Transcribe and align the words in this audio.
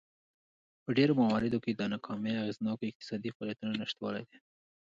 په 0.83 0.89
ډېرو 0.97 1.13
مواردو 1.21 1.57
کې 1.63 1.71
دا 1.73 1.85
ناکامي 1.93 2.31
د 2.33 2.37
اغېزناکو 2.43 2.89
اقتصادي 2.89 3.29
فعالیتونو 3.35 3.77
نشتوالی 3.81 4.23
دی. 4.29 4.37